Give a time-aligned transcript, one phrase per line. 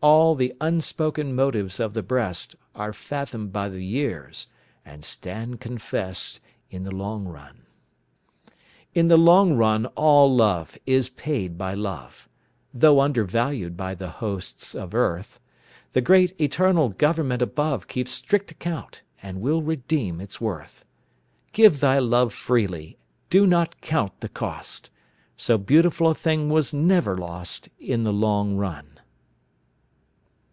[0.00, 4.46] All the unspoken motives of the breast Are fathomed by the years
[4.84, 6.38] and stand confess'd
[6.70, 7.62] In the long run.
[8.94, 12.28] In the long run all love is paid by love,
[12.72, 15.40] Though undervalued by the hosts of earth;
[15.94, 20.84] The great eternal Government above Keeps strict account and will redeem its worth.
[21.52, 22.98] Give thy love freely;
[23.30, 24.90] do not count the cost;
[25.36, 28.90] So beautiful a thing was never lost In the long run.